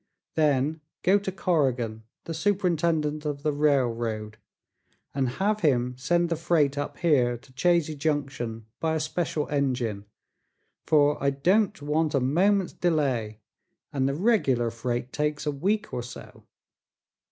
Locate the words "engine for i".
9.49-11.29